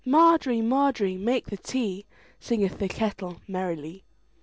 Margery, 0.03 0.61
Margery, 0.61 1.15
make 1.15 1.45
the 1.45 1.57
tea, 1.57 2.07
Singeth 2.39 2.79
the 2.79 2.87
kettle 2.87 3.39
merrily. 3.47 4.03